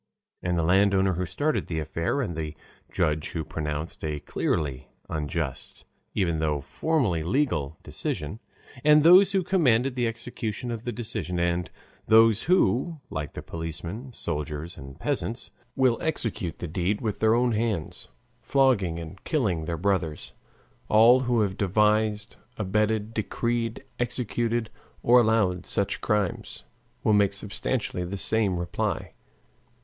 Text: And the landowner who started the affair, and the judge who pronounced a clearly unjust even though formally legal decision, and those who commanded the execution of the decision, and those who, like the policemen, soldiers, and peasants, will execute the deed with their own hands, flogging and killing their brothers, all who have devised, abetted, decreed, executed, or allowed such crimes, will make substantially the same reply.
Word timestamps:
And 0.41 0.57
the 0.57 0.63
landowner 0.63 1.13
who 1.13 1.27
started 1.27 1.67
the 1.67 1.77
affair, 1.79 2.21
and 2.23 2.35
the 2.35 2.55
judge 2.91 3.29
who 3.33 3.43
pronounced 3.43 4.03
a 4.03 4.19
clearly 4.19 4.87
unjust 5.09 5.85
even 6.15 6.39
though 6.39 6.59
formally 6.61 7.21
legal 7.21 7.77
decision, 7.83 8.39
and 8.83 9.03
those 9.03 9.33
who 9.33 9.43
commanded 9.43 9.93
the 9.93 10.07
execution 10.07 10.71
of 10.71 10.85
the 10.85 10.91
decision, 10.91 11.37
and 11.37 11.69
those 12.07 12.41
who, 12.45 12.99
like 13.11 13.33
the 13.33 13.43
policemen, 13.43 14.11
soldiers, 14.11 14.75
and 14.75 14.99
peasants, 14.99 15.51
will 15.75 16.01
execute 16.01 16.57
the 16.57 16.67
deed 16.67 16.99
with 16.99 17.19
their 17.19 17.35
own 17.35 17.51
hands, 17.51 18.09
flogging 18.41 18.97
and 18.97 19.23
killing 19.23 19.65
their 19.65 19.77
brothers, 19.77 20.33
all 20.89 21.19
who 21.19 21.41
have 21.41 21.57
devised, 21.57 22.37
abetted, 22.57 23.13
decreed, 23.13 23.83
executed, 23.99 24.71
or 25.03 25.19
allowed 25.21 25.63
such 25.63 26.01
crimes, 26.01 26.63
will 27.03 27.13
make 27.13 27.33
substantially 27.33 28.03
the 28.03 28.17
same 28.17 28.57
reply. 28.57 29.11